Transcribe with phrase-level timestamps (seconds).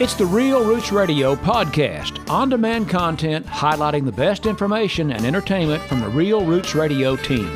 [0.00, 5.82] It's the Real Roots Radio podcast, on demand content highlighting the best information and entertainment
[5.82, 7.54] from the Real Roots Radio team.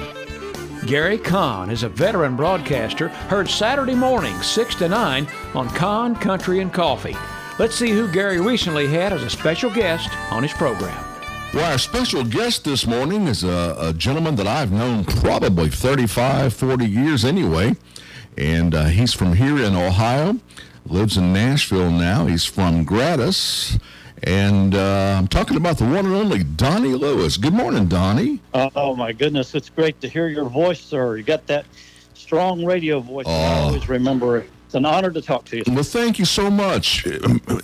[0.85, 6.61] Garry Cohn is a veteran broadcaster, heard Saturday morning, 6 to 9 on Cohn Country
[6.61, 7.17] and Coffee.
[7.59, 11.03] Let's see who Garry recently had as a special guest on his program.
[11.55, 16.53] Well, our special guest this morning is a, a gentleman that I've known probably 35,
[16.53, 17.75] 40 years anyway.
[18.37, 20.41] And uh, he's from here in Ohio,
[20.87, 22.27] lives in Nashville now.
[22.27, 23.79] He's from Gratis.
[24.23, 27.37] And uh, I'm talking about the one and only Donnie Lewis.
[27.37, 28.41] Good morning, Donnie.
[28.55, 29.55] Oh, my goodness.
[29.55, 31.17] It's great to hear your voice, sir.
[31.19, 31.67] You got that
[32.15, 33.27] strong radio voice.
[33.27, 33.65] I Oh.
[33.67, 34.51] always remember it.
[34.67, 35.63] It's an honor to talk to you.
[35.69, 37.05] Well, thank you so much.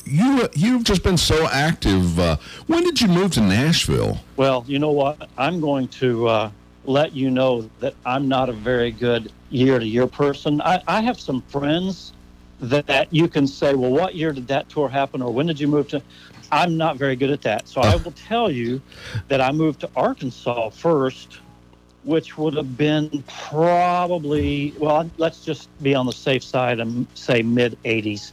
[0.04, 2.18] You you've just been so active.
[2.18, 4.20] Uh, when did you move to Nashville?
[4.36, 5.28] Well, you know what?
[5.38, 6.50] I'm going to uh,
[6.84, 10.60] let you know that I'm not a very good year to year person.
[10.60, 12.12] I, I have some friends
[12.60, 15.58] that, that you can say, well, what year did that tour happen or when did
[15.60, 16.02] you move to?
[16.52, 17.68] I'm not very good at that.
[17.68, 18.80] So I will tell you
[19.28, 21.38] that I moved to Arkansas first,
[22.04, 27.42] which would have been probably, well, let's just be on the safe side and say
[27.42, 28.32] mid 80s.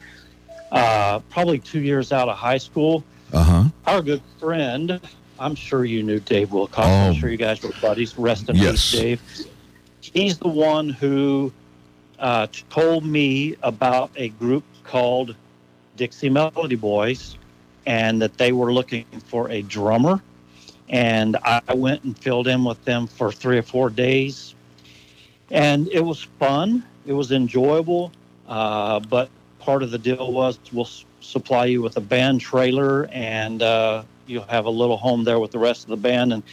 [0.71, 3.63] Uh, probably two years out of high school Uh huh.
[3.85, 4.99] our good friend,
[5.39, 6.87] I'm sure you knew Dave Wilcox.
[6.87, 6.91] Oh.
[6.91, 8.17] I'm sure you guys were buddies.
[8.17, 8.91] Rest in Yes.
[8.91, 9.21] peace, Dave.
[10.01, 11.53] He's the one who
[12.19, 15.35] uh, told me about a group called
[15.95, 17.37] Dixie Melody Boys
[17.85, 20.21] and that they were looking for a drummer.
[20.89, 24.55] And I went and filled in with them for three or four days.
[25.51, 28.11] And it was fun, it was enjoyable.
[28.47, 29.29] Uh, but
[29.59, 34.43] part of the deal was we'll supply you with a band trailer and uh, you'll
[34.43, 36.31] have a little home there with the rest of the band.
[36.33, 36.43] And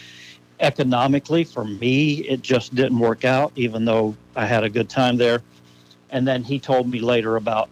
[0.61, 5.17] economically, for me, it just didn't work out, even though I had a good time
[5.17, 5.43] there.
[6.15, 7.69] And then he told me later about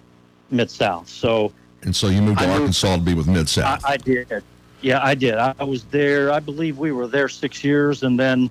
[0.50, 1.08] Mid South.
[1.08, 3.82] So And so you moved to I moved- Arkansas to be with Mid South.
[3.86, 4.42] I did.
[4.82, 5.36] Yeah, I did.
[5.36, 6.32] I, I was there.
[6.32, 8.02] I believe we were there six years.
[8.02, 8.50] And then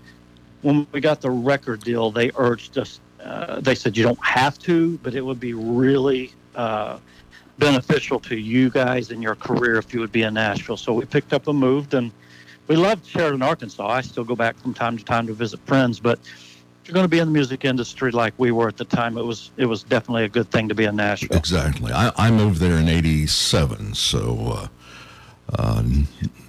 [0.62, 3.02] when we got the record deal, they urged us.
[3.22, 6.98] Uh, they said you don't have to, but it would be really uh,
[7.60, 10.78] beneficial to you guys in your career if you would be in Nashville.
[10.78, 12.12] So we picked up and moved, and
[12.68, 13.86] we loved Sheridan, Arkansas.
[13.88, 16.18] I still go back from time to time to visit friends, but
[16.82, 19.18] if you're going to be in the music industry like we were at the time,
[19.18, 21.38] it was it was definitely a good thing to be in Nashville.
[21.38, 21.92] Exactly.
[21.92, 24.70] I, I moved there in '87, so
[25.50, 25.84] uh, uh,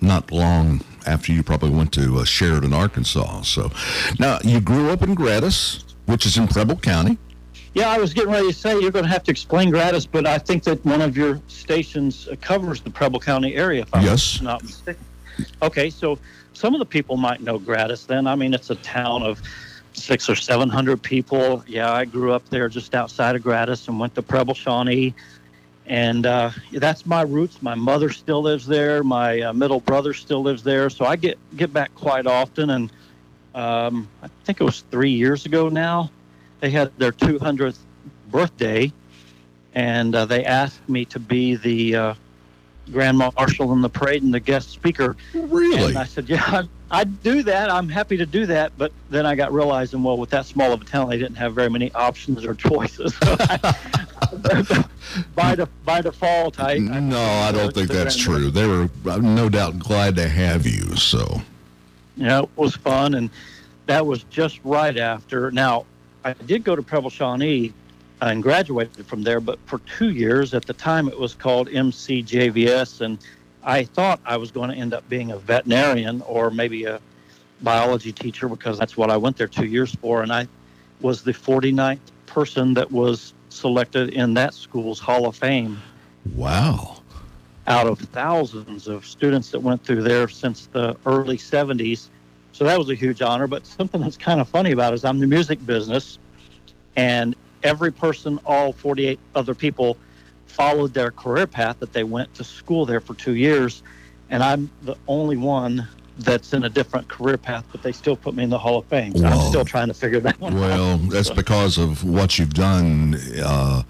[0.00, 3.42] not long after you probably went to uh, Sheridan, Arkansas.
[3.42, 3.70] So
[4.18, 7.18] now you grew up in Gratis, which is in Preble County.
[7.74, 10.26] Yeah, I was getting ready to say you're going to have to explain Gratis, but
[10.26, 13.82] I think that one of your stations uh, covers the Preble County area.
[13.82, 14.40] If I'm Yes.
[14.40, 15.04] not mistaken.
[15.62, 16.18] Okay, so
[16.54, 18.04] some of the people might know Gratis.
[18.04, 19.42] Then I mean, it's a town of
[19.94, 21.64] six or seven hundred people.
[21.66, 25.14] Yeah, I grew up there just outside of Gratis and went to Preble Shawnee,
[25.86, 27.62] and uh, that's my roots.
[27.62, 29.02] My mother still lives there.
[29.02, 30.90] My uh, middle brother still lives there.
[30.90, 32.92] So I get get back quite often, and
[33.54, 36.10] um, I think it was three years ago now
[36.62, 37.78] they had their 200th
[38.30, 38.90] birthday,
[39.74, 42.14] and uh, they asked me to be the uh,
[42.92, 45.16] grand marshal in the parade and the guest speaker.
[45.34, 45.90] Really?
[45.90, 47.70] And I said, "Yeah, I'd do that.
[47.70, 50.82] I'm happy to do that." But then I got realizing, well, with that small of
[50.82, 53.14] a town, they didn't have very many options or choices.
[53.16, 53.74] So I-
[55.34, 58.50] by the by default, I, I no, I don't think that's true.
[58.50, 58.88] They were
[59.20, 60.96] no doubt glad to have you.
[60.96, 61.40] So
[62.16, 63.30] Yeah, it was fun, and
[63.86, 65.50] that was just right after.
[65.50, 65.84] Now,
[66.24, 67.72] I did go to Preble Shawnee
[68.20, 73.00] and graduated from there, but for two years at the time it was called MCJVS,
[73.00, 73.18] and
[73.64, 77.00] I thought I was going to end up being a veterinarian or maybe a
[77.60, 80.48] biology teacher because that's what I went there two years for, and I
[81.00, 85.80] was the 49th person that was selected in that school's Hall of Fame
[86.34, 86.96] wow.
[87.66, 92.08] out of thousands of students that went through there since the early 70s.
[92.52, 93.46] So that was a huge honor.
[93.46, 96.18] But something that's kind of funny about it is I'm in the music business,
[96.96, 99.96] and every person, all 48 other people,
[100.52, 103.82] followed their career path that they went to school there for two years.
[104.30, 105.86] And I'm the only one
[106.18, 108.84] that's in a different career path, but they still put me in the Hall of
[108.86, 109.16] Fame.
[109.16, 109.32] So Wow.
[109.32, 110.60] I'm still trying to figure that one out.
[110.60, 113.82] Well, that's because of what you've done uh,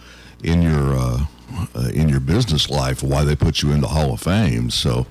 [0.43, 1.27] in your uh,
[1.75, 3.03] uh, in your business life.
[3.03, 4.71] Why they put you in the Hall of Fame.
[4.71, 5.07] So,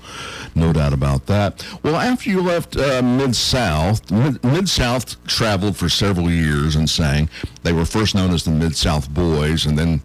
[0.54, 1.64] no doubt about that.
[1.82, 7.28] Well, after you left uh, Mid South, Mid South traveled for several years and sang.
[7.62, 10.02] They were first known as the Mid South Boys, and then.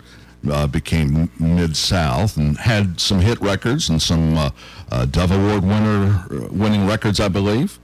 [0.49, 4.49] Uh, became Mid South and had some hit records and some uh,
[4.91, 7.79] uh, Dove Award winner winning records, I believe.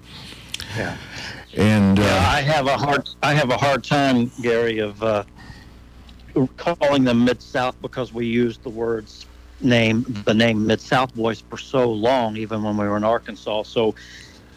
[0.77, 0.95] Yeah.
[1.57, 5.23] And uh, Yeah, I have a hard I have a hard time, Garry, of uh,
[6.57, 9.25] calling them mid south because we used the words
[9.63, 13.63] name the name Mid South Boys for so long, even when we were in Arkansas.
[13.63, 13.95] So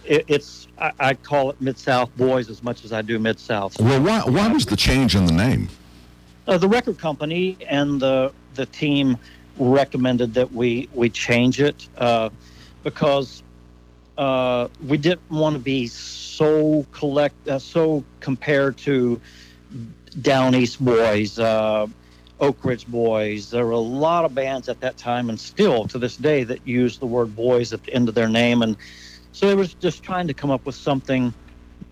[0.04, 3.38] it, it's I, I call it Mid South Boys as much as I do Mid
[3.38, 3.78] South.
[3.80, 5.68] Well, why why was the change in the name?
[6.46, 9.18] Uh, the record company and the the team
[9.58, 12.30] recommended that we we change it uh,
[12.84, 13.42] because
[14.16, 19.20] uh, we didn't want to be so collect uh, so compared to
[20.22, 21.88] Down East Boys, uh,
[22.38, 23.50] Oak Ridge Boys.
[23.50, 26.66] There were a lot of bands at that time, and still to this day, that
[26.66, 28.76] use the word boys at the end of their name, and
[29.32, 31.34] so they was just trying to come up with something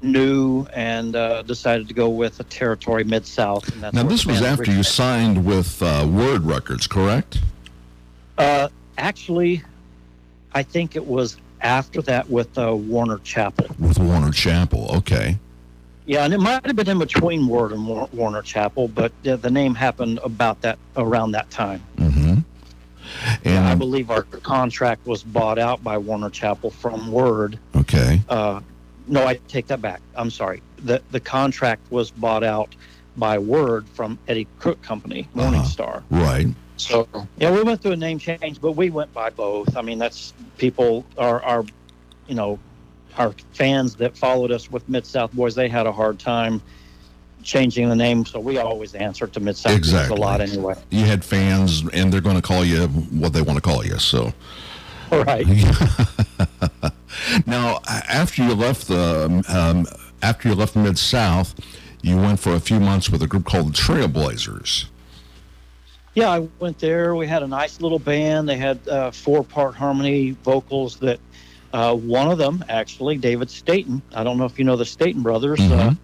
[0.05, 3.75] new and uh, decided to go with a territory mid south.
[3.93, 7.41] Now, this was after you signed with uh, Word Records, correct?
[8.39, 8.69] Uh,
[8.99, 9.63] actually,
[10.53, 13.75] I think it was after that with uh, Warner Chappell.
[13.79, 15.39] With Warner Chappell, okay.
[16.07, 19.51] Yeah, and it might have been in between Word and Warner Chappell, but uh, the
[19.51, 21.83] name happened about that around that time.
[21.97, 22.39] Mm-hmm.
[23.45, 27.59] And I believe our contract was bought out by Warner Chappell from Word.
[27.75, 28.21] Okay.
[28.29, 28.61] Uh,
[29.07, 30.01] no, I take that back.
[30.15, 30.63] I'm sorry.
[30.79, 32.75] The the contract was bought out
[33.17, 35.69] by Word from Eddie Crook Company, Morning uh-huh.
[35.69, 36.05] Star.
[36.11, 36.47] Right.
[36.77, 37.09] So
[37.39, 39.77] yeah, we went through a name change, but we went by both.
[39.77, 41.65] I mean, that's people are are,
[42.27, 42.59] you know,
[43.17, 45.55] our fans that followed us with Mid South Boys.
[45.55, 46.61] They had a hard time
[47.43, 50.17] changing the name, so we always answer to Mid South exactly.
[50.17, 50.75] Boys a lot anyway.
[50.91, 53.99] You had fans, and they're going to call you what they want to call you.
[53.99, 54.33] So.
[55.13, 55.47] Right.
[57.47, 59.87] now, after you left the um,
[60.23, 61.55] after you left Mid South,
[62.03, 64.87] you went for a few months with a group called the Trailblazers.
[66.15, 67.15] Yeah, I went there.
[67.17, 68.49] We had a nice little band.
[68.49, 70.97] They had uh, four-part harmony vocals.
[70.99, 71.19] That
[71.73, 74.01] uh, one of them, actually, David Staten.
[74.15, 75.61] I don't know if you know the Staten brothers.
[75.61, 75.89] Uh, mm-hmm.
[75.89, 75.95] Uh,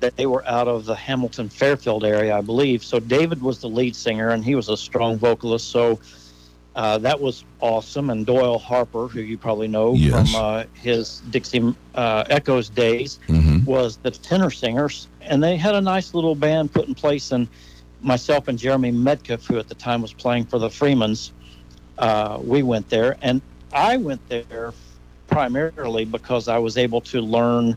[0.00, 2.82] that they were out of the Hamilton Fairfield area, I believe.
[2.82, 5.68] So David was the lead singer, and he was a strong vocalist.
[5.68, 6.00] So
[6.76, 8.10] uh, that was awesome.
[8.10, 10.32] And Doyle Harper, who you probably know yes.
[10.32, 13.64] from uh, his Dixie uh, Echoes days, mm-hmm.
[13.64, 15.08] was the tenor singers.
[15.20, 17.32] And they had a nice little band put in place.
[17.32, 17.48] And
[18.02, 21.32] myself and Jeremy Medcalf, who at the time was playing for the Freemans,
[21.98, 23.16] uh, we went there.
[23.20, 24.72] And I went there
[25.26, 27.76] primarily because I was able to learn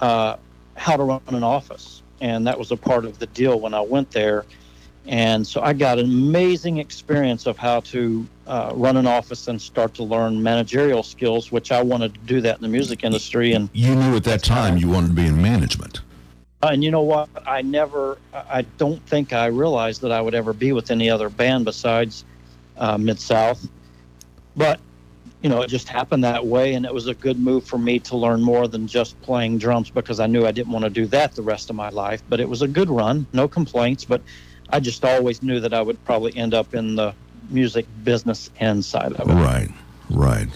[0.00, 0.36] uh,
[0.76, 2.02] how to run an office.
[2.20, 4.44] And that was a part of the deal when I went there.
[5.06, 9.60] And so I got an amazing experience of how to uh, run an office and
[9.60, 13.52] start to learn managerial skills, which I wanted to do that in the music industry.
[13.52, 16.00] And you knew at that time you wanted to be in management.
[16.62, 17.28] Uh, and you know what?
[17.46, 21.28] I never, I don't think I realized that I would ever be with any other
[21.28, 22.24] band besides
[22.78, 23.68] uh, Mid South.
[24.56, 24.80] But,
[25.42, 26.72] you know, it just happened that way.
[26.72, 29.90] And it was a good move for me to learn more than just playing drums
[29.90, 32.22] because I knew I didn't want to do that the rest of my life.
[32.30, 34.06] But it was a good run, no complaints.
[34.06, 34.22] But
[34.70, 37.14] I just always knew that I would probably end up in the
[37.50, 39.34] music business end side of it.
[39.34, 39.70] Right,
[40.10, 40.48] right.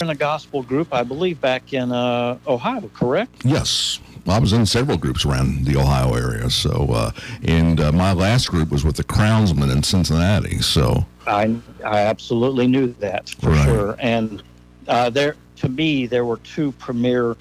[0.00, 3.44] In a gospel group, I believe, back in uh, Ohio, correct?
[3.44, 3.98] Yes.
[4.28, 6.50] I was in several groups around the Ohio area.
[6.50, 7.12] So, uh,
[7.44, 10.58] and uh, my last group was with the Crownsmen in Cincinnati.
[10.58, 13.64] So, I I absolutely knew that for right.
[13.64, 13.96] sure.
[14.00, 14.42] And
[14.88, 17.36] uh, there, to me, there were two premier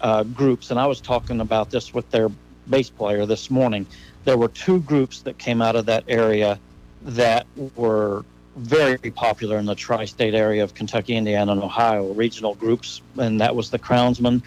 [0.00, 2.28] uh, groups, and I was talking about this with their
[2.68, 3.86] bass player this morning.
[4.26, 6.58] There were two groups that came out of that area
[7.02, 7.46] that
[7.76, 8.24] were
[8.56, 12.12] very popular in the tri-state area of Kentucky, Indiana, and Ohio.
[12.12, 14.42] Regional groups, and that was the Crownsmen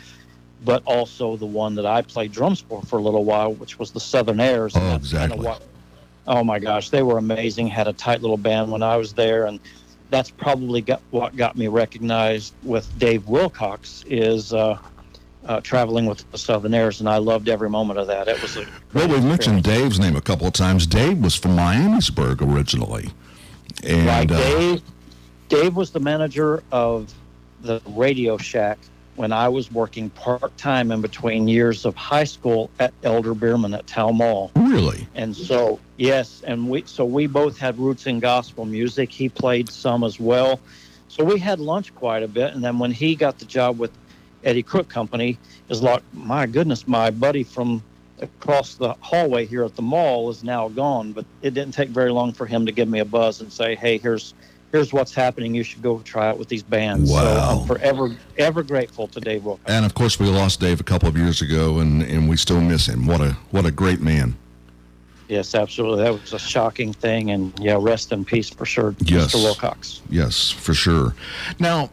[0.65, 3.91] but also the one that I played drums for for a little while, which was
[3.91, 4.73] the Southernairs.
[4.75, 5.45] Oh, exactly.
[5.45, 5.61] What,
[6.27, 7.67] oh my gosh, they were amazing.
[7.67, 9.59] Had a tight little band when I was there, and
[10.09, 14.77] that's probably got what got me recognized with Dave Wilcox is uh,
[15.49, 18.27] uh, traveling with the Southernairs, and I loved every moment of that.
[18.27, 19.07] It was a well.
[19.07, 20.85] We've mentioned Dave's name a couple of times.
[20.85, 23.09] Dave was from Miamisburg originally,
[23.83, 24.81] and right, uh, Dave.
[25.49, 27.11] Dave was the manager of
[27.61, 28.77] the Radio Shack
[29.15, 33.75] when I was working part time in between years of high school at Elder Beerman
[33.75, 34.51] at Town Mall.
[34.55, 35.07] Really?
[35.15, 39.11] And so, yes, and we so we both had roots in gospel music.
[39.11, 40.59] He played some as well.
[41.07, 42.53] So we had lunch quite a bit.
[42.53, 43.91] And then when he got the job with
[44.43, 45.37] Eddie Crook Company,
[45.69, 47.83] is like, my goodness, my buddy from
[48.21, 51.11] across the hallway here at the mall is now gone.
[51.11, 53.75] But it didn't take very long for him to give me a buzz and say,
[53.75, 54.33] hey, here's
[54.71, 55.55] here's what's happening.
[55.55, 57.11] You should go try it with these bands.
[57.11, 57.23] Wow.
[57.23, 59.69] So I'm forever, ever grateful to Dave Wilcox.
[59.69, 62.61] And of course, we lost Dave a couple of years ago, and, and we still
[62.61, 63.05] miss him.
[63.05, 64.35] What a what a great man.
[65.27, 66.03] Yes, absolutely.
[66.03, 69.35] That was a shocking thing, and yeah, rest in peace for sure, yes.
[69.35, 69.43] Mr.
[69.43, 70.01] Wilcox.
[70.09, 71.13] Yes, for sure.
[71.59, 71.91] Now,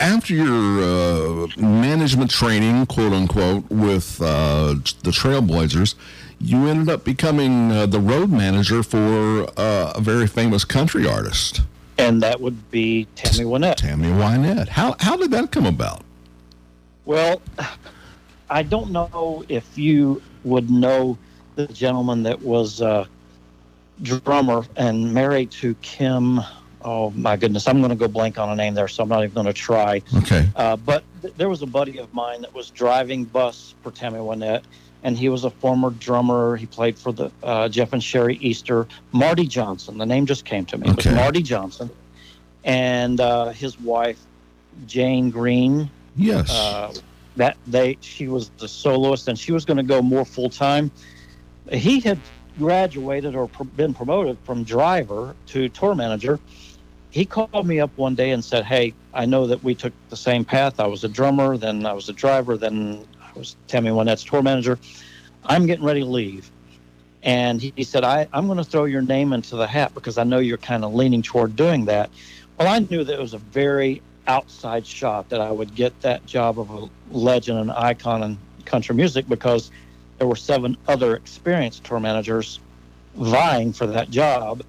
[0.00, 5.94] after your uh, management training, quote unquote, with uh, the Trailblazers,
[6.40, 11.62] you ended up becoming uh, the road manager for uh, a very famous country artist.
[11.98, 13.76] And that would be Tammy Wynette.
[13.76, 14.68] Tammy Wynette.
[14.68, 16.02] How, how did that come about?
[17.04, 17.42] Well,
[18.50, 21.18] I don't know if you would know
[21.56, 23.08] the gentleman that was a
[24.02, 26.40] drummer and married to Kim.
[26.82, 29.24] Oh my goodness, I'm going to go blank on a name there, so I'm not
[29.24, 30.00] even going to try.
[30.18, 30.48] Okay.
[30.54, 34.18] Uh, but th- there was a buddy of mine that was driving bus for Tammy
[34.18, 34.62] Wynette,
[35.02, 36.56] and he was a former drummer.
[36.56, 38.86] He played for the uh, Jeff and Sheri Easter.
[39.10, 40.86] Marty Johnson, the name just came to me.
[40.88, 41.10] It Okay.
[41.10, 41.90] was Marty Johnson,
[42.64, 44.18] and uh, his wife
[44.86, 46.50] Jane Green Yes.
[46.50, 46.92] uh,
[47.36, 50.90] that they she was the soloist and she was going to go more full time.
[51.72, 52.18] He had
[52.58, 56.40] graduated or pr- been promoted from driver to tour manager.
[57.18, 60.16] He called me up one day and said, "Hey, I know that we took the
[60.16, 60.78] same path.
[60.78, 64.40] I was a drummer, then I was a driver, then I was Tammy Wynette's tour
[64.40, 64.78] manager.
[65.44, 66.48] I'm getting ready to leave."
[67.24, 70.16] And he, he said, I, I'm going to throw your name into the hat because
[70.16, 72.08] I know you're kind of leaning toward doing that.
[72.56, 76.24] Well, I knew that it was a very outside shot that I would get that
[76.24, 79.72] job of a legend and icon in country music because
[80.18, 82.60] there were seven other experienced tour managers
[83.16, 84.62] vying for that job.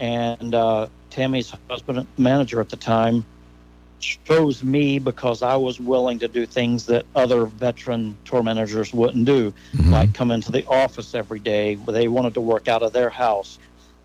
[0.00, 3.24] And uh, Tammy's husband manager at the time
[4.00, 9.26] chose me because I was willing to do things that other veteran tour managers wouldn't
[9.26, 9.92] do Mhm.
[9.92, 13.10] like come into the office every day where they wanted to work out of their
[13.10, 13.58] house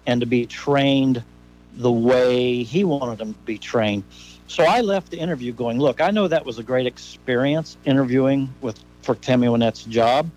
[0.06, 1.24] and to be trained
[1.78, 4.04] the way he wanted them to be trained.
[4.48, 8.50] So I left the interview going, look, I know that was a great experience interviewing
[8.62, 10.30] with for Tammy Wynette's job,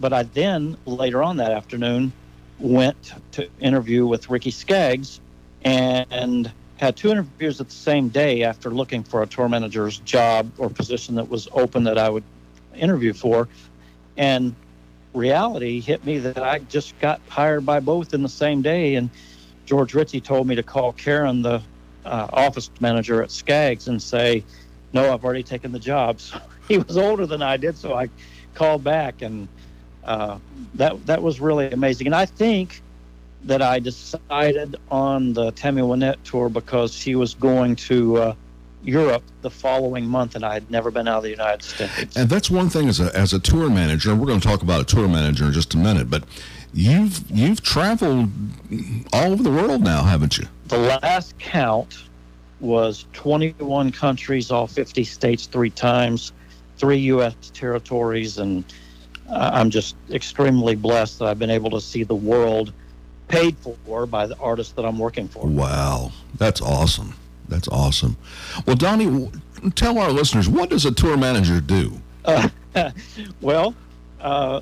[0.00, 2.12] but I then later on that afternoon
[2.58, 5.20] went to interview with Ricky Skaggs
[5.62, 10.50] and had two interviews at the same day after looking for a tour manager's job
[10.58, 12.24] or position that was open that I would
[12.74, 13.48] interview for.
[14.16, 14.54] And
[15.14, 18.94] reality hit me that I just got hired by both in the same day.
[18.94, 19.10] And
[19.66, 21.62] George Richey told me to call Karen, the
[22.04, 24.44] uh, office manager at Skaggs, and say,
[24.92, 26.20] "No, I've already taken the job."
[26.68, 28.10] So he was older than I did, so I
[28.54, 29.48] called back, and
[30.04, 30.38] uh,
[30.74, 32.06] that that was really amazing.
[32.06, 32.82] And I think
[33.44, 38.34] that I decided on the Tammy Wynette tour because she was going to uh,
[38.82, 42.16] Europe the following month, and I had never been out of the United States.
[42.16, 44.14] And that's one thing as a as a tour manager.
[44.14, 46.24] We're going to talk about a tour manager in just a minute, but
[46.72, 48.30] you've you've traveled
[49.12, 50.46] all over the world now, haven't you?
[50.68, 51.98] the last count
[52.60, 56.32] was 21 countries, all 50 states, three times,
[56.76, 57.34] three U.S.
[57.54, 58.64] territories, and
[59.30, 62.72] I'm just extremely blessed that I've been able to see the world
[63.28, 65.46] paid for by the artists that I'm working for.
[65.46, 67.14] Wow, that's awesome.
[67.48, 68.16] That's awesome.
[68.66, 69.30] Well, Donnie,
[69.74, 72.00] tell our listeners what does a tour manager do?
[72.24, 72.48] Uh,
[73.40, 73.74] well,
[74.20, 74.60] uh,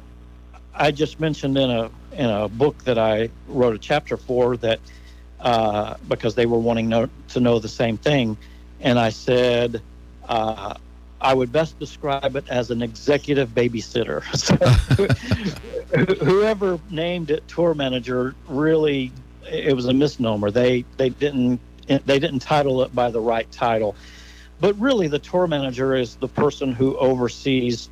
[0.74, 4.80] I just mentioned in a in a book that I wrote a chapter for that
[5.40, 8.36] uh, because they were wanting know, to know the same thing,
[8.80, 9.82] and I said
[10.28, 10.74] uh,
[11.26, 14.22] I would best describe it as an executive babysitter.
[14.46, 14.54] So,
[16.24, 19.10] whoever named it tour manager really
[19.50, 20.52] it was a misnomer.
[20.52, 23.96] They they didn't they didn't title it by the right title.
[24.60, 27.90] But really, the tour manager is the person who oversees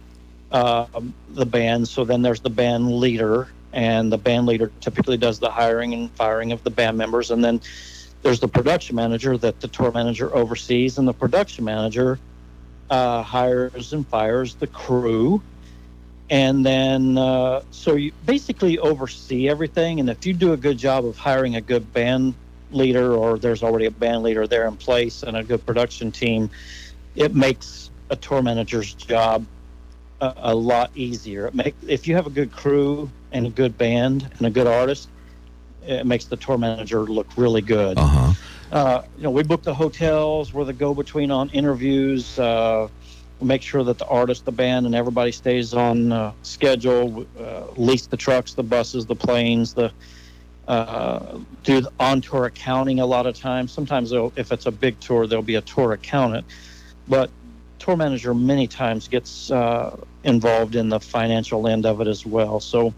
[0.52, 0.86] uh,
[1.30, 1.88] the band.
[1.88, 6.10] So then there's the band leader, and the band leader typically does the hiring and
[6.12, 7.32] firing of the band members.
[7.32, 7.60] And then
[8.22, 12.20] there's the production manager that the tour manager oversees, and the production manager
[12.90, 15.42] uh, hires and fires the crew.
[16.30, 20.00] And then, uh, so you basically oversee everything.
[20.00, 22.34] And if you do a good job of hiring a good band
[22.70, 26.50] leader, or there's already a band leader there in place and a good production team,
[27.14, 29.44] it makes a tour manager's job
[30.20, 31.46] a, a lot easier.
[31.46, 34.66] It make if you have a good crew and a good band and a good
[34.66, 35.08] artist,
[35.86, 37.98] it makes the tour manager look really good.
[37.98, 38.32] Uh huh.
[38.74, 40.52] Uh, you know, we book the hotels.
[40.52, 42.36] We're the go-between on interviews.
[42.36, 42.88] Uh,
[43.40, 47.24] make sure that the artist, the band, and everybody stays on uh, schedule.
[47.38, 49.92] Uh, lease the trucks, the buses, the planes, the
[50.66, 53.70] uh, do the on-tour accounting a lot of times.
[53.70, 56.44] Sometimes, if it's a big tour, there'll be a tour accountant,
[57.06, 57.30] but
[57.78, 62.58] tour manager many times gets uh, involved in the financial end of it as well.
[62.58, 62.92] So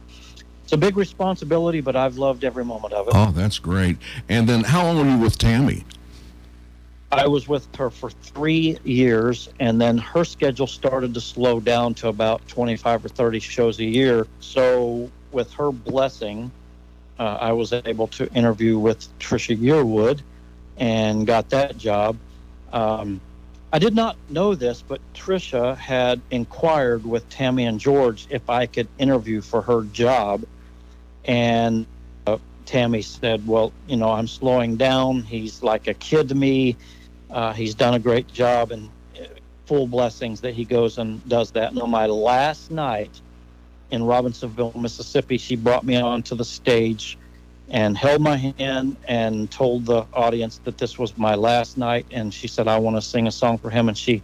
[0.66, 3.12] it's a big responsibility, but I've loved every moment of it.
[3.14, 3.99] Oh, that's great.
[4.28, 5.85] And then, how long were you with Tammy?
[7.12, 11.94] I was with her for three years, and then her schedule started to slow down
[11.94, 14.26] to about 25 or 30 shows a year.
[14.40, 16.50] So, with her blessing,
[17.20, 20.20] uh, I was able to interview with Trisha Yearwood
[20.78, 22.16] and got that job.
[22.73, 23.20] Um,
[23.73, 28.66] I did not know this, but Trisha had inquired with Tammy and George if I
[28.66, 30.44] could interview for her job.
[31.26, 31.87] And
[32.26, 35.23] uh, Tammy said, Well, you know, I'm slowing down.
[35.23, 36.76] He's like a kid to me.
[37.30, 38.88] Uh, he's done a great job and
[39.21, 39.25] uh,
[39.66, 41.73] full blessings that he goes and does that.
[41.73, 43.21] And on my last night
[43.90, 47.18] in Robinsonville, Mississippi, she brought me onto the stage
[47.68, 52.06] and held my hand and told the audience that this was my last night.
[52.12, 53.88] And she said, I want to sing a song for him.
[53.88, 54.23] And she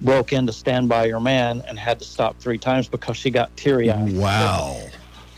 [0.00, 3.54] broke into Stand By Your Man and had to stop three times because she got
[3.56, 4.16] teary eyed.
[4.16, 4.88] Wow.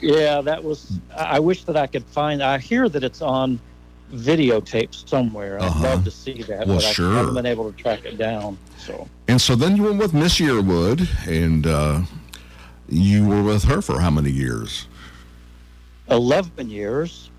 [0.00, 3.60] Yeah, that was, I wish that I could find, I hear that it's on
[4.12, 5.58] videotape somewhere.
[5.58, 5.88] I'd Uh-huh.
[5.88, 7.14] love to see that, Well, but I sure.
[7.14, 8.58] haven't been able to track it down.
[8.78, 12.00] So, And so then you went with Miss Yearwood, and uh,
[12.88, 14.86] you were with her for how many years?
[16.10, 17.30] 11 years.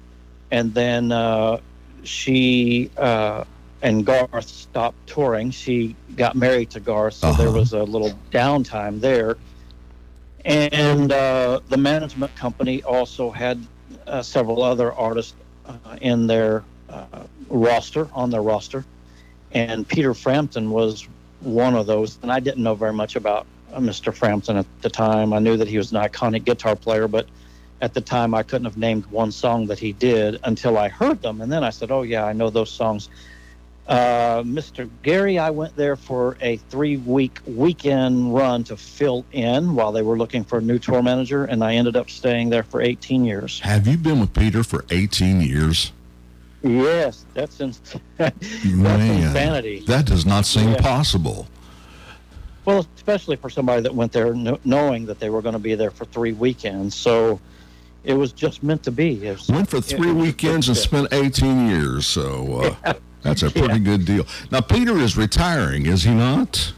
[0.52, 1.60] And then uh,
[2.04, 3.44] she uh,
[3.82, 5.50] and Garth stopped touring.
[5.52, 7.60] She got married to Garth, so there Uh-huh.
[7.60, 9.38] was a little downtime there.
[10.46, 13.66] And uh, the management company also had
[14.08, 18.86] uh, several other artists uh, in their uh, roster, on their roster.
[19.52, 21.08] And Peter Frampton was
[21.42, 22.18] one of those.
[22.22, 24.14] And I didn't know very much about uh, Mr.
[24.14, 25.34] Frampton at the time.
[25.34, 27.28] I knew that he was an iconic guitar player, but
[27.82, 31.22] at the time I couldn't have named one song that he did until I heard
[31.22, 31.42] them.
[31.42, 33.10] And then I said, oh, yeah, I know those songs.
[33.92, 34.90] Uh, Mr.
[35.04, 40.02] Garry, I went there for a three week weekend run to fill in while they
[40.02, 43.26] were looking for a new tour manager, and I ended up staying there for 18
[43.26, 43.60] years.
[43.60, 45.92] Have you been with Peter for 18 years?
[46.64, 47.58] Yes, that's,
[48.18, 49.82] that's Man, insanity.
[49.88, 50.78] that does not seem Yeah.
[50.78, 51.48] possible.
[52.64, 55.76] Well, especially for somebody that went there kn- knowing that they were going to be
[55.76, 56.96] there for three weekends.
[56.96, 57.42] So
[58.06, 59.26] it was just meant to be.
[59.28, 63.44] It was- Went for three a weekends good and spent 18 years, so uh, that's
[63.44, 64.26] a pretty good deal.
[64.52, 66.74] Now, Peter is retiring, is he not?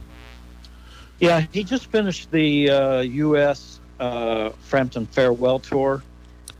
[1.19, 3.79] Yeah, he just finished the uh, U.S.
[3.99, 6.03] Uh, Frampton Farewell Tour,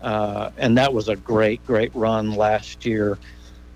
[0.01, 3.17] uh, and that was a great, great run last year.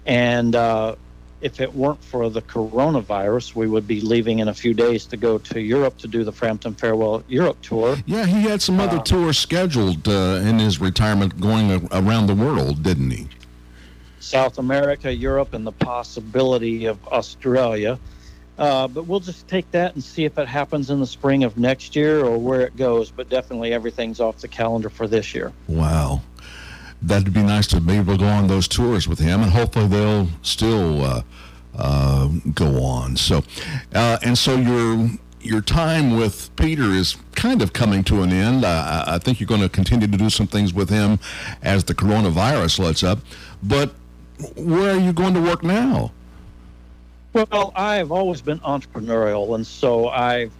[0.05, 0.95] And uh,
[1.41, 5.17] if it weren't for the coronavirus, we would be leaving in a few days to
[5.17, 7.97] go to Europe to do the Frampton Farewell Europe Tour.
[8.05, 12.35] Yeah, he had some other Uh, tours scheduled uh, in his retirement going around the
[12.35, 13.27] world, didn't he?
[14.27, 17.97] South America, Europe, and the possibility of Australia.
[18.57, 21.57] Uh, but we'll just take that and see if it happens in the spring of
[21.57, 23.11] next year or where it goes.
[23.11, 25.53] But definitely everything's off the calendar for this year.
[25.67, 26.21] Wow.
[27.01, 29.87] That'd be nice to be able to go on those tours with him, and hopefully
[29.87, 31.21] they'll still uh,
[31.77, 33.15] uh, go on.
[33.15, 33.43] So,
[33.93, 35.07] uh, and so your
[35.39, 38.65] your time with Peter is kind of coming to an end.
[38.65, 41.19] I, I- I think you're going to continue to do some things with him
[41.61, 43.19] as the coronavirus lets up.
[43.61, 43.93] But
[44.55, 46.11] where are you going to work now?
[47.33, 50.51] Well, I've always been entrepreneurial, and so I've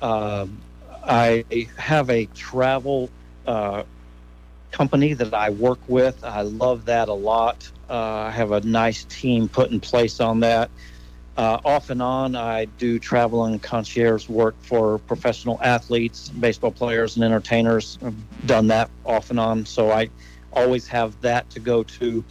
[0.00, 0.58] um
[1.06, 1.44] I
[1.76, 3.10] have a travel
[3.46, 3.84] uh,
[4.70, 6.24] company that I work with.
[6.24, 7.70] I love that a lot.
[7.88, 10.70] Uh, I have a nice team put in place on that.
[11.36, 17.16] Uh, off and on, I do travel and concierge work for professional athletes, baseball players,
[17.16, 17.98] and entertainers.
[18.04, 20.10] I've done that off and on, so I
[20.52, 22.24] always have that to go to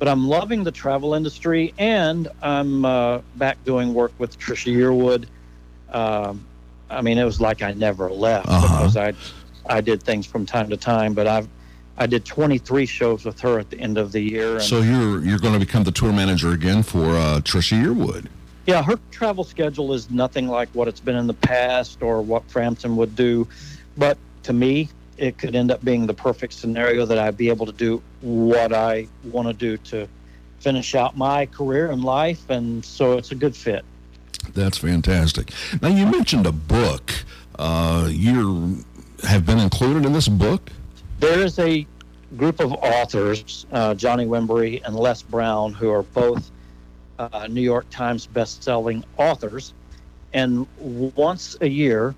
[0.00, 5.26] but I'm loving the travel industry, and I'm uh, back doing work with Trisha Yearwood.
[5.94, 6.44] Um,
[6.88, 8.78] I mean, it was like I never left Uh-huh.
[8.78, 9.12] because I,
[9.68, 11.12] I did things from time to time.
[11.12, 11.48] But I've,
[11.98, 14.54] I did 23 shows with her at the end of the year.
[14.54, 18.26] And So you're you're going to become the tour manager again for uh, Trisha Yearwood.
[18.66, 22.42] yeah, her travel schedule is nothing like what it's been in the past or what
[22.50, 23.46] Frampton would do.
[23.98, 24.88] But to me,
[25.20, 28.72] it could end up being the perfect scenario that I'd be able to do what
[28.72, 30.08] I want to do to
[30.58, 32.48] finish out my career and life.
[32.48, 33.84] And so it's a good fit.
[34.54, 35.52] That's fantastic.
[35.82, 37.12] Now you mentioned a book.
[37.58, 38.84] Uh, you
[39.24, 40.70] have been included in this book.
[41.18, 41.86] There is a
[42.36, 46.50] group of authors, uh, Johnny Wimbrey and Les Brown, who are both
[47.18, 49.74] uh, New York Times best-selling authors,
[50.32, 52.14] and once a year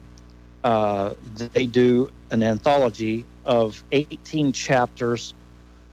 [0.62, 1.15] uh,
[1.53, 5.35] they do an anthology of 18 chapters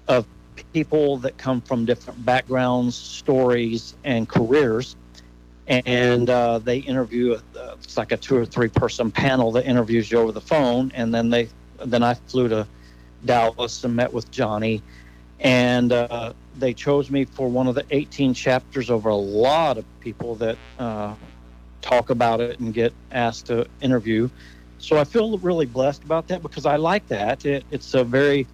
[0.07, 0.25] of
[0.73, 4.95] people that come from different backgrounds, stories, and careers.
[5.67, 10.09] And uh, they interview, uh, it's like a two or three person panel that interviews
[10.09, 10.91] you over the phone.
[10.95, 11.49] And then they,
[11.85, 12.67] then I flew to
[13.23, 14.81] Dallas and met with Johnny.
[15.39, 19.85] And uh, they chose me for one of the 18 chapters over a lot of
[19.99, 21.13] people that uh,
[21.81, 24.29] talk about it and get asked to interview.
[24.79, 27.45] So I feel really blessed about that because I like that.
[27.45, 28.47] It, it's a very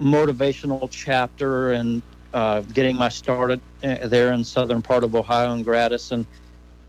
[0.00, 2.02] motivational chapter and
[2.32, 6.12] uh, getting my started uh, there in southern part of Ohio and Gratis.
[6.12, 6.26] And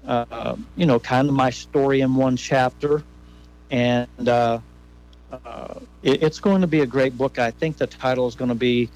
[0.08, 3.04] uh, you know, kind of my story in one chapter.
[3.72, 4.60] And uh,
[5.32, 7.40] uh, it, it's going to be a great book.
[7.40, 8.90] I think the title is going to be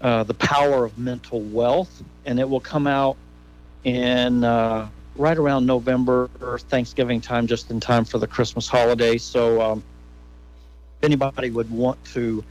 [0.00, 3.16] uh, The Power of Mental Wealth, and it will come out
[3.84, 4.44] in
[5.16, 9.18] right around November or Thanksgiving time, just in time for the Christmas holiday.
[9.18, 9.82] So, um,
[11.00, 12.44] if anybody would want to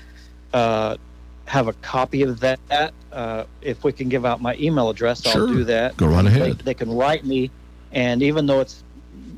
[0.54, 0.98] uh,
[1.46, 2.60] have a copy of that,
[3.12, 5.42] uh, if we can give out my email address, Sure.
[5.42, 5.98] I'll do that.
[5.98, 6.60] Go right They, ahead.
[6.60, 7.52] they can write me,
[7.92, 8.84] and even though it's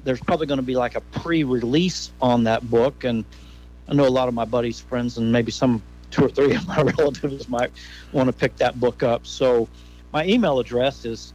[0.03, 3.23] there's probably going to be like a pre-release on that book, and
[3.87, 6.67] I know a lot of my buddies, friends, and maybe some two or three of
[6.67, 7.71] my relatives might
[8.11, 9.25] want to pick that book up.
[9.27, 9.67] So,
[10.11, 11.33] my email address is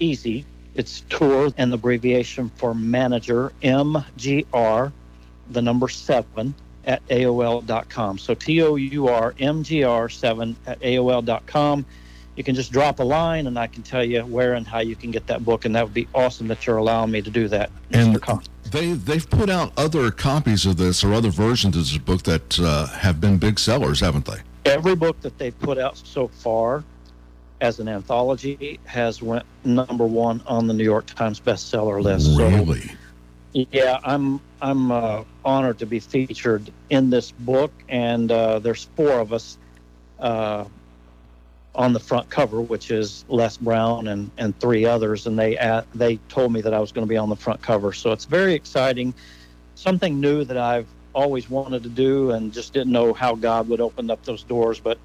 [0.00, 0.44] easy.
[0.74, 4.92] It's tour and the abbreviation for manager MGR,
[5.50, 6.54] the number seven
[6.84, 8.18] at AOL.com.
[8.18, 11.84] So T O U R M G R seven at AOL.com.
[12.36, 14.94] You can just drop a line and I can tell you where and how you
[14.94, 15.64] can get that book.
[15.64, 17.70] And that would be awesome that you're allowing me to do that.
[17.90, 18.20] And
[18.70, 22.60] they they've put out other copies of this or other versions of this book that
[22.60, 24.40] uh, have been big sellers, haven't they?
[24.68, 26.84] every book that they've put out so far
[27.60, 32.36] as an anthology has went number one on the New York Times bestseller list.
[32.36, 32.82] So Really?
[33.52, 39.12] Yeah, I'm I'm uh, honored to be featured in this book, and uh, there's four
[39.12, 39.56] of us
[40.18, 40.64] uh,
[41.74, 46.16] on the front cover, which is Les Brown and, and three others, and they they
[46.28, 48.54] told me that I was going to be on the front cover, so it's very
[48.54, 49.14] exciting,
[49.74, 53.80] something new that I've always wanted to do, and just didn't know how God would
[53.80, 54.98] open up those doors, but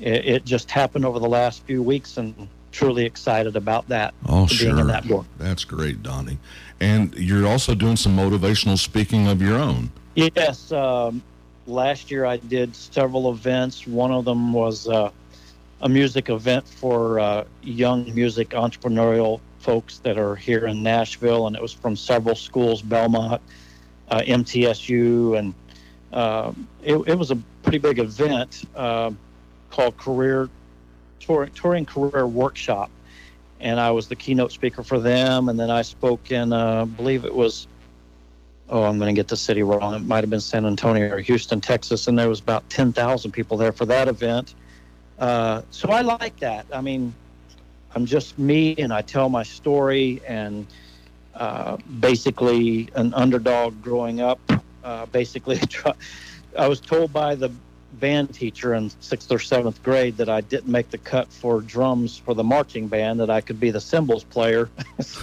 [0.00, 4.46] it, it just happened over the last few weeks, and truly excited about that Oh,
[4.46, 4.84] sure.
[4.84, 5.04] that.
[5.38, 6.38] That's great, Donnie.
[6.80, 9.90] And you're also doing some motivational speaking of your own.
[10.14, 11.22] Yes, um,
[11.66, 13.86] last year I did several events.
[13.86, 15.10] One of them was uh,
[15.82, 21.54] a music event for uh, young music entrepreneurial folks that are here in Nashville, and
[21.56, 23.42] it was from several schools, Belmont,
[24.10, 25.54] uh, MTSU, and
[26.12, 29.12] um it, it was a pretty big event uh,
[29.70, 30.48] called Career
[31.20, 32.90] Touring, Touring Career Workshop.
[33.60, 37.24] And I was the keynote speaker for them, and then I spoke in, uh, believe
[37.24, 37.66] it was
[38.70, 39.94] oh, I'm going to get the city wrong.
[39.94, 43.56] It might have been San Antonio or Houston, Texas, and there was about 10,000 people
[43.56, 44.54] there for that event.
[45.18, 46.66] Uh, so I like that.
[46.72, 47.12] I mean,
[47.94, 50.66] I'm just me, and I tell my story, and
[51.34, 54.40] uh, basically an underdog growing up.
[54.84, 55.60] Uh, basically,
[56.58, 57.50] I was told by the
[57.94, 62.16] band teacher in sixth or seventh grade that I didn't make the cut for drums
[62.16, 64.70] for the marching band, that I could be the cymbals player.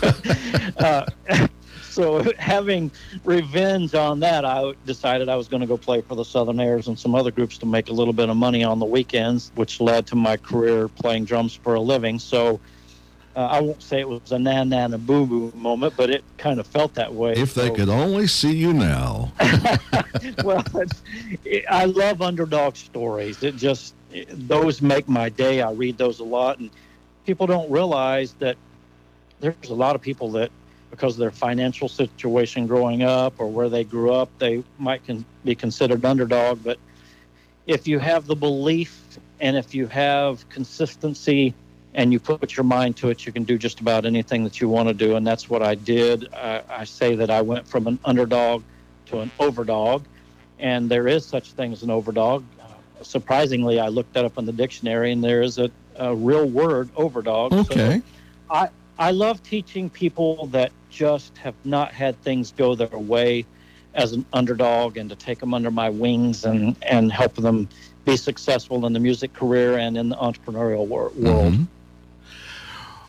[0.77, 1.05] uh,
[1.89, 2.91] so having
[3.23, 6.87] revenge on that, I decided I was going to go play for the Southern Airs
[6.87, 9.79] and some other groups to make a little bit of money on the weekends, which
[9.79, 12.19] led to my career playing drums for a living.
[12.19, 12.59] So
[13.37, 16.23] uh, I won't say it was a nan nan and boo boo moment, but it
[16.39, 17.33] kind of felt that way.
[17.33, 19.31] If they So- could only see you now.
[20.43, 21.03] well, it's,
[21.45, 23.43] it, I love underdog stories.
[23.43, 25.61] It just it, those make my day.
[25.61, 26.71] I read those a lot, and
[27.27, 28.57] people don't realize that
[29.39, 30.49] there's a lot of people that
[30.89, 35.23] because of their financial situation growing up or where they grew up, they might can
[35.45, 36.63] be considered underdog.
[36.63, 36.79] But
[37.67, 41.53] if you have the belief and if you have consistency
[41.97, 44.69] and you put your mind to it, you can do just about anything that you
[44.69, 45.15] want to do.
[45.15, 46.27] And that's what I did.
[46.33, 48.63] I, I say that I went from an underdog
[49.07, 50.05] to an overdog,
[50.59, 52.43] and there is such thing as an overdog.
[52.61, 56.45] Uh, surprisingly, I looked that up in the dictionary, and there is a, a real
[56.47, 57.51] word, overdog.
[57.65, 58.01] So Okay.
[58.99, 63.45] I love teaching people that just have not had things go their way
[63.93, 67.69] as an underdog, and to take them under my wings and and help them
[68.05, 71.53] be successful in the music career and in the entrepreneurial wor- world.
[71.53, 71.67] Mhm.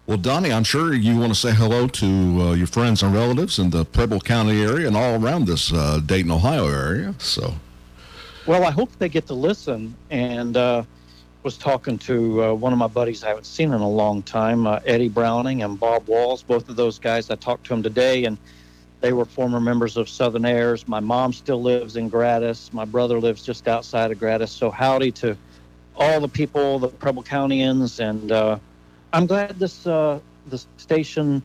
[0.09, 3.59] Well, Donnie, I'm sure you want to say hello to uh, your friends and relatives
[3.59, 7.15] in the Preble County area and all around this uh, Dayton, Ohio area.
[7.19, 7.53] So,
[8.47, 9.95] Well, I hope they get to listen.
[10.09, 10.85] And uh,
[11.43, 14.67] was talking to uh, one of my buddies I haven't seen in a long time,
[14.67, 16.43] uh, Eddie Browning and Bob Walls.
[16.43, 18.39] Both of those guys, I talked to them today, and
[19.03, 20.89] they were former members of Southern Airs.
[20.89, 22.73] My mom still lives in Gratis.
[22.73, 24.53] My brother lives just outside of Gratis.
[24.53, 25.37] So howdy to
[25.97, 28.59] all the people, the Preble Countyans, and uh,
[29.13, 31.43] I'm glad this uh, the station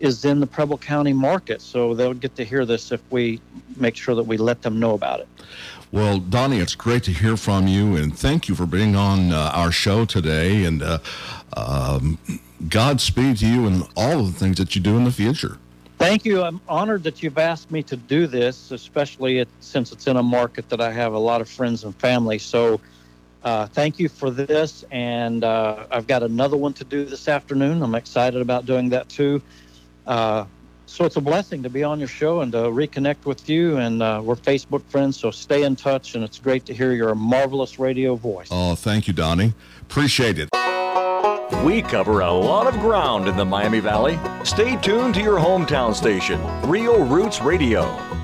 [0.00, 3.40] is in the Preble County market, so they'll get to hear this if we
[3.76, 5.28] make sure that we let them know about it.
[5.92, 9.52] well, Donnie, it's great to hear from you, and thank you for being on uh,
[9.54, 10.64] our show today.
[10.64, 10.98] And uh,
[11.56, 12.18] um,
[12.68, 15.58] Godspeed to you and all of the things that you do in the future.
[15.98, 16.42] Thank you.
[16.42, 20.22] I'm honored that you've asked me to do this, especially it, since it's in a
[20.22, 22.38] market that I have a lot of friends and family.
[22.38, 22.80] So,
[23.44, 24.84] uh, thank you for this.
[24.90, 27.82] And uh, I've got another one to do this afternoon.
[27.82, 29.42] I'm excited about doing that too.
[30.06, 30.46] Uh,
[30.86, 33.76] so it's a blessing to be on your show and to reconnect with you.
[33.78, 36.14] And uh, we're Facebook friends, so stay in touch.
[36.14, 38.48] And it's great to hear your marvelous radio voice.
[38.50, 39.54] Oh, thank you, Donnie.
[39.82, 40.48] Appreciate it.
[41.64, 44.18] We cover a lot of ground in the Miami Valley.
[44.44, 48.23] Stay tuned to your hometown station, Real Roots Radio.